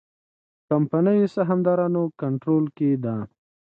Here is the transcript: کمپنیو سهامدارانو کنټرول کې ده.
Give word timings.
کمپنیو 0.69 1.27
سهامدارانو 1.35 2.03
کنټرول 2.21 2.65
کې 2.77 2.89
ده. 3.03 3.15